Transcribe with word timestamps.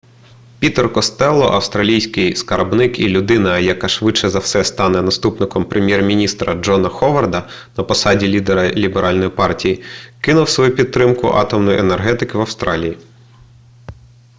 пітер 0.59 0.93
костелло 0.93 1.45
австралійський 1.49 2.35
скарбник 2.35 2.99
і 2.99 3.09
людина 3.09 3.59
яка 3.59 3.87
швидше 3.87 4.29
за 4.29 4.39
все 4.39 4.63
стане 4.63 5.01
наступником 5.01 5.65
прем'єр-міністра 5.65 6.53
джона 6.55 6.89
ховарда 6.89 7.49
на 7.77 7.83
посаді 7.83 8.27
лідера 8.27 8.71
ліберальної 8.71 9.29
партії 9.29 9.83
кинув 10.21 10.49
свою 10.49 10.75
підтримку 10.75 11.27
атомної 11.27 11.79
енергетики 11.79 12.37
в 12.37 12.41
австралії 12.41 12.97